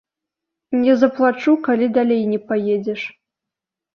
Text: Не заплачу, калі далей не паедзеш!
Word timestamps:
Не 0.85 0.93
заплачу, 1.01 1.51
калі 1.67 1.91
далей 1.97 2.23
не 2.31 2.39
паедзеш! 2.47 3.01